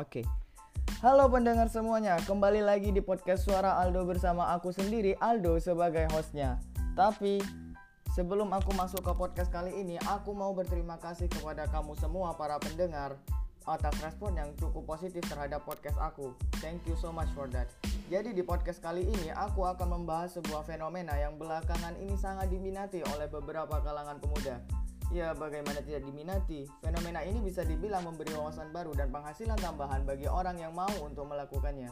Oke. 0.00 0.24
Halo 1.04 1.28
pendengar 1.28 1.68
semuanya, 1.68 2.16
kembali 2.24 2.64
lagi 2.64 2.88
di 2.88 3.04
podcast 3.04 3.44
Suara 3.44 3.76
Aldo 3.84 4.08
bersama 4.08 4.48
aku 4.56 4.72
sendiri, 4.72 5.12
Aldo 5.20 5.60
sebagai 5.60 6.08
hostnya. 6.16 6.56
Tapi 6.96 7.36
sebelum 8.16 8.48
aku 8.56 8.72
masuk 8.72 9.04
ke 9.04 9.12
podcast 9.12 9.52
kali 9.52 9.76
ini, 9.76 10.00
aku 10.08 10.32
mau 10.32 10.56
berterima 10.56 10.96
kasih 10.96 11.28
kepada 11.28 11.68
kamu 11.68 11.92
semua 12.00 12.32
para 12.32 12.56
pendengar 12.56 13.20
atas 13.68 13.92
respon 14.00 14.40
yang 14.40 14.48
cukup 14.56 14.96
positif 14.96 15.20
terhadap 15.28 15.68
podcast 15.68 16.00
aku. 16.00 16.32
Thank 16.64 16.88
you 16.88 16.96
so 16.96 17.12
much 17.12 17.28
for 17.36 17.44
that. 17.52 17.68
Jadi 18.08 18.32
di 18.32 18.40
podcast 18.40 18.80
kali 18.80 19.04
ini 19.04 19.28
aku 19.36 19.68
akan 19.68 20.00
membahas 20.00 20.40
sebuah 20.40 20.64
fenomena 20.64 21.12
yang 21.20 21.36
belakangan 21.36 21.92
ini 22.00 22.16
sangat 22.16 22.48
diminati 22.48 23.04
oleh 23.04 23.28
beberapa 23.28 23.76
kalangan 23.84 24.16
pemuda 24.16 24.79
Ya, 25.10 25.34
bagaimana 25.34 25.82
tidak 25.82 26.06
diminati? 26.06 26.70
Fenomena 26.78 27.26
ini 27.26 27.42
bisa 27.42 27.66
dibilang 27.66 28.06
memberi 28.06 28.30
wawasan 28.30 28.70
baru 28.70 28.94
dan 28.94 29.10
penghasilan 29.10 29.58
tambahan 29.58 30.06
bagi 30.06 30.30
orang 30.30 30.54
yang 30.54 30.70
mau 30.70 30.90
untuk 31.02 31.26
melakukannya. 31.26 31.90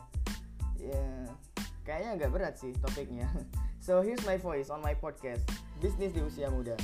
Ya, 0.79 1.05
kayaknya 1.83 2.11
agak 2.15 2.31
berat 2.31 2.55
sih 2.59 2.75
topiknya. 2.79 3.27
So, 3.79 4.03
here's 4.03 4.21
my 4.27 4.37
voice 4.37 4.69
on 4.69 4.83
my 4.85 4.93
podcast, 4.93 5.49
Bisnis 5.81 6.13
di 6.13 6.21
Usia 6.21 6.51
Muda. 6.51 6.77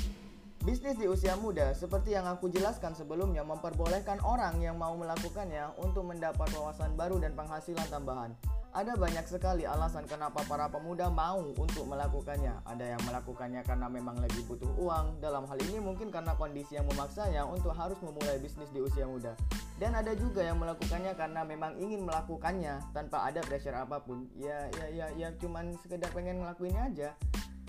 Bisnis 0.64 0.96
di 0.96 1.04
usia 1.04 1.36
muda, 1.36 1.76
seperti 1.76 2.16
yang 2.16 2.24
aku 2.24 2.48
jelaskan 2.48 2.96
sebelumnya, 2.96 3.44
memperbolehkan 3.44 4.16
orang 4.24 4.56
yang 4.64 4.80
mau 4.80 4.96
melakukannya 4.96 5.76
untuk 5.76 6.08
mendapat 6.08 6.48
wawasan 6.56 6.96
baru 6.96 7.20
dan 7.20 7.36
penghasilan 7.36 7.84
tambahan. 7.92 8.32
Ada 8.74 8.98
banyak 8.98 9.30
sekali 9.30 9.62
alasan 9.62 10.02
kenapa 10.02 10.42
para 10.50 10.66
pemuda 10.66 11.06
mau 11.06 11.38
untuk 11.38 11.86
melakukannya. 11.86 12.58
Ada 12.66 12.98
yang 12.98 13.02
melakukannya 13.06 13.62
karena 13.62 13.86
memang 13.86 14.18
lagi 14.18 14.42
butuh 14.50 14.66
uang. 14.74 15.22
Dalam 15.22 15.46
hal 15.46 15.62
ini 15.70 15.78
mungkin 15.78 16.10
karena 16.10 16.34
kondisi 16.34 16.74
yang 16.74 16.90
memaksanya 16.90 17.46
untuk 17.46 17.70
harus 17.70 17.94
memulai 18.02 18.34
bisnis 18.42 18.66
di 18.74 18.82
usia 18.82 19.06
muda. 19.06 19.38
Dan 19.78 19.94
ada 19.94 20.10
juga 20.18 20.42
yang 20.42 20.58
melakukannya 20.58 21.14
karena 21.14 21.46
memang 21.46 21.78
ingin 21.78 22.02
melakukannya 22.02 22.82
tanpa 22.90 23.22
ada 23.30 23.46
pressure 23.46 23.78
apa 23.78 24.02
pun. 24.02 24.26
Ya 24.34 24.66
ya 24.74 24.86
ya 24.90 25.06
ya 25.14 25.28
cuman 25.38 25.78
sekedar 25.78 26.10
pengen 26.10 26.42
ngelakuinnya 26.42 26.90
aja. 26.90 27.08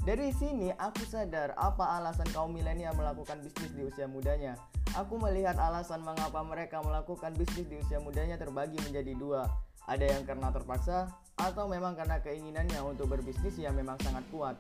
Dari 0.02 0.34
sini 0.34 0.74
aku 0.74 1.06
sadar 1.06 1.54
apa 1.54 2.02
alasan 2.02 2.26
kaum 2.34 2.50
milenial 2.50 2.98
melakukan 2.98 3.46
bisnis 3.46 3.70
di 3.78 3.86
usia 3.86 4.10
mudanya. 4.10 4.58
Aku 4.98 5.22
melihat 5.22 5.54
alasan 5.62 6.02
mengapa 6.02 6.42
mereka 6.42 6.82
melakukan 6.82 7.30
bisnis 7.38 7.70
di 7.70 7.78
usia 7.78 8.02
mudanya 8.02 8.42
terbagi 8.42 8.82
menjadi 8.82 9.14
dua. 9.14 9.46
Ada 9.86 10.18
yang 10.18 10.26
karena 10.26 10.50
terpaksa 10.50 11.14
atau 11.38 11.70
memang 11.70 11.94
karena 11.94 12.18
keinginannya 12.24 12.82
untuk 12.82 13.12
berbisnis 13.14 13.60
yang 13.62 13.78
memang 13.78 14.02
sangat 14.02 14.26
kuat. 14.34 14.58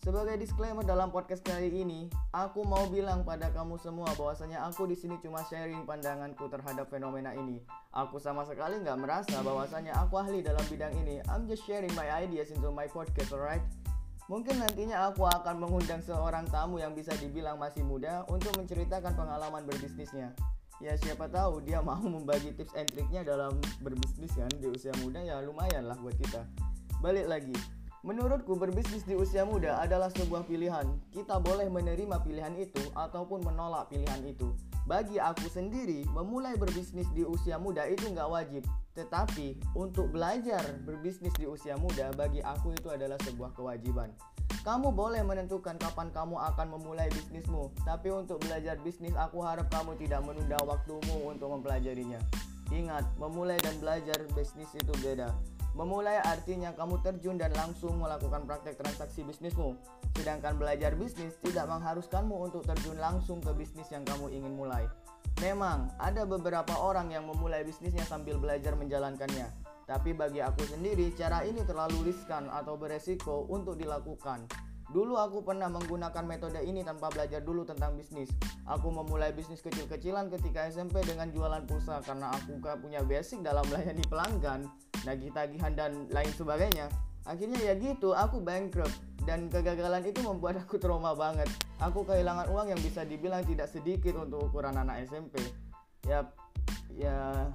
Sebagai 0.00 0.40
disclaimer 0.40 0.80
dalam 0.80 1.12
podcast 1.12 1.44
kali 1.44 1.68
ini, 1.68 2.08
aku 2.32 2.64
mau 2.64 2.88
bilang 2.88 3.20
pada 3.20 3.52
kamu 3.52 3.76
semua 3.76 4.08
bahwasanya 4.16 4.64
aku 4.64 4.88
di 4.88 4.96
sini 4.96 5.20
cuma 5.20 5.44
sharing 5.44 5.84
pandanganku 5.84 6.48
terhadap 6.48 6.88
fenomena 6.88 7.36
ini. 7.36 7.60
Aku 7.92 8.16
sama 8.16 8.48
sekali 8.48 8.80
nggak 8.80 8.96
merasa 8.96 9.44
bahwasanya 9.44 9.92
aku 10.00 10.16
ahli 10.16 10.40
dalam 10.40 10.64
bidang 10.72 10.96
ini. 11.04 11.20
I'm 11.28 11.44
just 11.44 11.68
sharing 11.68 11.92
my 11.92 12.08
ideas 12.16 12.48
into 12.48 12.72
my 12.72 12.88
podcast, 12.88 13.36
alright? 13.36 13.60
Mungkin 14.32 14.56
nantinya 14.62 15.12
aku 15.12 15.28
akan 15.28 15.60
mengundang 15.60 16.00
seorang 16.00 16.48
tamu 16.48 16.80
yang 16.80 16.96
bisa 16.96 17.12
dibilang 17.20 17.60
masih 17.60 17.84
muda 17.84 18.24
untuk 18.32 18.56
menceritakan 18.56 19.12
pengalaman 19.12 19.68
berbisnisnya 19.68 20.32
ya 20.80 20.96
siapa 20.96 21.28
tahu 21.28 21.60
dia 21.62 21.84
mau 21.86 22.00
membagi 22.00 22.56
tips 22.56 22.74
and 22.74 22.88
triknya 22.90 23.22
dalam 23.22 23.54
berbisnis 23.84 24.32
kan 24.32 24.50
di 24.56 24.66
usia 24.66 24.92
muda 25.04 25.20
ya 25.20 25.38
lumayan 25.44 25.86
lah 25.86 25.96
buat 26.00 26.16
kita 26.16 26.42
balik 27.04 27.28
lagi 27.28 27.54
Menurutku 28.00 28.56
berbisnis 28.56 29.04
di 29.04 29.12
usia 29.12 29.44
muda 29.44 29.76
adalah 29.76 30.08
sebuah 30.08 30.48
pilihan. 30.48 30.88
Kita 31.12 31.36
boleh 31.36 31.68
menerima 31.68 32.24
pilihan 32.24 32.56
itu 32.56 32.80
ataupun 32.96 33.44
menolak 33.44 33.92
pilihan 33.92 34.24
itu. 34.24 34.56
Bagi 34.88 35.20
aku 35.20 35.52
sendiri, 35.52 36.08
memulai 36.16 36.56
berbisnis 36.56 37.04
di 37.12 37.28
usia 37.28 37.60
muda 37.60 37.84
itu 37.84 38.08
nggak 38.08 38.24
wajib. 38.32 38.64
Tetapi 38.96 39.76
untuk 39.76 40.16
belajar 40.16 40.64
berbisnis 40.88 41.36
di 41.36 41.44
usia 41.44 41.76
muda 41.76 42.08
bagi 42.16 42.40
aku 42.40 42.72
itu 42.72 42.88
adalah 42.88 43.20
sebuah 43.20 43.52
kewajiban. 43.52 44.16
Kamu 44.60 44.92
boleh 44.92 45.24
menentukan 45.24 45.80
kapan 45.80 46.12
kamu 46.12 46.36
akan 46.36 46.76
memulai 46.76 47.08
bisnismu, 47.08 47.72
tapi 47.80 48.12
untuk 48.12 48.44
belajar 48.44 48.76
bisnis 48.84 49.16
aku 49.16 49.40
harap 49.40 49.72
kamu 49.72 49.96
tidak 49.96 50.20
menunda 50.20 50.60
waktumu 50.68 51.32
untuk 51.32 51.48
mempelajarinya. 51.48 52.20
Ingat, 52.68 53.08
memulai 53.16 53.56
dan 53.64 53.80
belajar 53.80 54.20
bisnis 54.36 54.68
itu 54.76 54.92
beda. 55.00 55.32
Memulai 55.72 56.20
artinya 56.20 56.76
kamu 56.76 57.00
terjun 57.00 57.40
dan 57.40 57.56
langsung 57.56 58.04
melakukan 58.04 58.44
praktek 58.44 58.76
transaksi 58.76 59.24
bisnismu. 59.24 59.80
Sedangkan 60.12 60.60
belajar 60.60 60.92
bisnis 60.92 61.40
tidak 61.40 61.64
mengharuskanmu 61.64 62.36
untuk 62.36 62.60
terjun 62.68 63.00
langsung 63.00 63.40
ke 63.40 63.56
bisnis 63.56 63.88
yang 63.88 64.04
kamu 64.04 64.28
ingin 64.28 64.60
mulai. 64.60 64.84
Memang 65.40 65.88
ada 65.96 66.28
beberapa 66.28 66.76
orang 66.76 67.08
yang 67.16 67.24
memulai 67.24 67.64
bisnisnya 67.64 68.04
sambil 68.04 68.36
belajar 68.36 68.76
menjalankannya. 68.76 69.48
Tapi 69.90 70.14
bagi 70.14 70.38
aku 70.38 70.62
sendiri, 70.70 71.10
cara 71.18 71.42
ini 71.42 71.66
terlalu 71.66 72.14
riskan 72.14 72.46
atau 72.46 72.78
beresiko 72.78 73.50
untuk 73.50 73.74
dilakukan. 73.74 74.46
Dulu 74.90 75.18
aku 75.18 75.42
pernah 75.42 75.66
menggunakan 75.66 76.22
metode 76.22 76.62
ini 76.62 76.86
tanpa 76.86 77.10
belajar 77.10 77.42
dulu 77.42 77.66
tentang 77.66 77.98
bisnis. 77.98 78.30
Aku 78.70 78.94
memulai 78.94 79.34
bisnis 79.34 79.58
kecil-kecilan 79.66 80.30
ketika 80.30 80.70
SMP 80.70 81.02
dengan 81.02 81.34
jualan 81.34 81.66
pulsa 81.66 81.98
karena 82.06 82.30
aku 82.30 82.62
gak 82.62 82.78
punya 82.78 83.02
basic 83.02 83.42
dalam 83.42 83.66
melayani 83.66 84.02
pelanggan, 84.06 84.70
nagih 85.02 85.34
tagihan 85.34 85.74
dan 85.74 86.06
lain 86.14 86.30
sebagainya. 86.38 86.86
Akhirnya 87.26 87.58
ya 87.58 87.74
gitu, 87.74 88.14
aku 88.14 88.38
bankrupt 88.42 88.94
dan 89.26 89.50
kegagalan 89.50 90.06
itu 90.06 90.22
membuat 90.22 90.62
aku 90.62 90.78
trauma 90.78 91.18
banget. 91.18 91.50
Aku 91.82 92.06
kehilangan 92.06 92.46
uang 92.50 92.74
yang 92.74 92.80
bisa 92.82 93.02
dibilang 93.02 93.42
tidak 93.42 93.66
sedikit 93.66 94.22
untuk 94.22 94.50
ukuran 94.50 94.74
anak 94.74 95.02
SMP. 95.06 95.38
Ya, 96.06 96.26
ya 96.94 97.50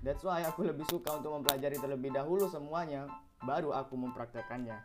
That's 0.00 0.24
why 0.24 0.40
aku 0.48 0.64
lebih 0.64 0.88
suka 0.88 1.20
untuk 1.20 1.36
mempelajari 1.36 1.76
terlebih 1.76 2.08
dahulu 2.16 2.48
semuanya, 2.48 3.04
baru 3.44 3.76
aku 3.76 4.00
mempraktekannya. 4.00 4.80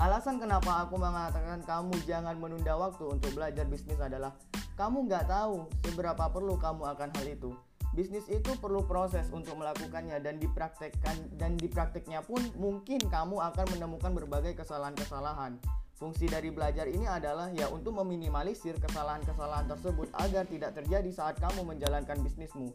Alasan 0.00 0.40
kenapa 0.40 0.88
aku 0.88 0.96
mengatakan 0.96 1.60
kamu 1.60 1.92
jangan 2.08 2.40
menunda 2.40 2.72
waktu 2.80 3.12
untuk 3.12 3.28
belajar 3.36 3.68
bisnis 3.68 4.00
adalah 4.00 4.32
kamu 4.80 5.04
nggak 5.04 5.28
tahu 5.28 5.68
seberapa 5.84 6.32
perlu 6.32 6.56
kamu 6.56 6.80
akan 6.96 7.12
hal 7.12 7.26
itu. 7.28 7.52
Bisnis 7.92 8.24
itu 8.32 8.56
perlu 8.56 8.80
proses 8.88 9.28
untuk 9.28 9.52
melakukannya 9.60 10.16
dan 10.24 10.40
dipraktekkan 10.40 11.36
dan 11.36 11.60
diprakteknya 11.60 12.24
pun 12.24 12.40
mungkin 12.56 13.04
kamu 13.04 13.36
akan 13.36 13.66
menemukan 13.76 14.16
berbagai 14.16 14.56
kesalahan-kesalahan. 14.56 15.60
Fungsi 16.00 16.24
dari 16.24 16.48
belajar 16.48 16.88
ini 16.88 17.04
adalah 17.04 17.52
ya 17.52 17.68
untuk 17.68 18.00
meminimalisir 18.00 18.80
kesalahan-kesalahan 18.80 19.68
tersebut 19.68 20.08
agar 20.16 20.48
tidak 20.48 20.72
terjadi 20.72 21.10
saat 21.12 21.36
kamu 21.36 21.68
menjalankan 21.68 22.16
bisnismu 22.24 22.72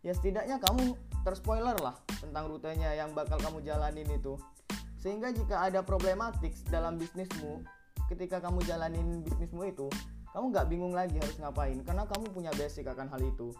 ya 0.00 0.12
setidaknya 0.16 0.56
kamu 0.60 0.96
terspoiler 1.24 1.76
lah 1.80 1.96
tentang 2.20 2.48
rutenya 2.48 2.96
yang 2.96 3.12
bakal 3.12 3.36
kamu 3.36 3.60
jalanin 3.60 4.08
itu 4.08 4.40
sehingga 5.00 5.32
jika 5.32 5.68
ada 5.68 5.80
problematik 5.80 6.52
dalam 6.68 6.96
bisnismu 6.96 7.64
ketika 8.08 8.40
kamu 8.40 8.60
jalanin 8.64 9.20
bisnismu 9.24 9.64
itu 9.68 9.88
kamu 10.32 10.52
nggak 10.52 10.68
bingung 10.68 10.94
lagi 10.96 11.16
harus 11.20 11.36
ngapain 11.40 11.80
karena 11.84 12.04
kamu 12.08 12.26
punya 12.32 12.52
basic 12.56 12.88
akan 12.88 13.08
hal 13.12 13.20
itu 13.20 13.52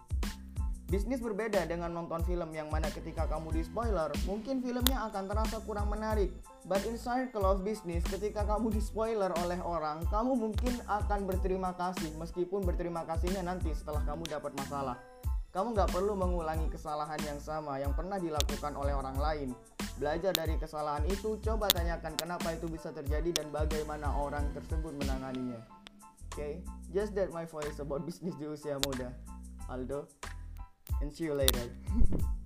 Bisnis 0.90 1.22
berbeda 1.22 1.70
dengan 1.70 1.94
nonton 1.94 2.18
film 2.26 2.50
yang 2.50 2.66
mana 2.66 2.90
ketika 2.90 3.22
kamu 3.30 3.54
di 3.54 3.62
spoiler, 3.62 4.10
mungkin 4.26 4.58
filmnya 4.58 5.06
akan 5.06 5.30
terasa 5.30 5.62
kurang 5.62 5.86
menarik. 5.86 6.34
But 6.66 6.82
in 6.82 6.98
circle 6.98 7.46
of 7.46 7.62
business, 7.62 8.02
ketika 8.10 8.42
kamu 8.42 8.74
di 8.74 8.82
spoiler 8.82 9.30
oleh 9.38 9.62
orang, 9.62 10.02
kamu 10.10 10.34
mungkin 10.34 10.74
akan 10.90 11.30
berterima 11.30 11.78
kasih 11.78 12.10
meskipun 12.18 12.66
berterima 12.66 13.06
kasihnya 13.06 13.46
nanti 13.46 13.70
setelah 13.70 14.02
kamu 14.02 14.26
dapat 14.34 14.50
masalah. 14.58 14.98
Kamu 15.50 15.74
nggak 15.74 15.90
perlu 15.90 16.14
mengulangi 16.14 16.70
kesalahan 16.70 17.18
yang 17.26 17.42
sama 17.42 17.82
yang 17.82 17.90
pernah 17.90 18.22
dilakukan 18.22 18.70
oleh 18.78 18.94
orang 18.94 19.18
lain. 19.18 19.50
Belajar 19.98 20.30
dari 20.30 20.54
kesalahan 20.54 21.02
itu, 21.10 21.42
coba 21.42 21.66
tanyakan 21.66 22.14
kenapa 22.14 22.54
itu 22.54 22.70
bisa 22.70 22.94
terjadi 22.94 23.42
dan 23.42 23.50
bagaimana 23.50 24.14
orang 24.14 24.46
tersebut 24.54 24.94
menanganinya. 24.94 25.58
Oke, 26.30 26.38
okay? 26.38 26.52
just 26.94 27.18
that 27.18 27.34
my 27.34 27.42
voice 27.42 27.82
about 27.82 28.04
business 28.08 28.38
di 28.38 28.46
usia 28.46 28.78
muda. 28.86 29.10
Aldo, 29.66 30.06
and 31.02 31.10
see 31.10 31.26
you 31.26 31.34
later. 31.34 31.66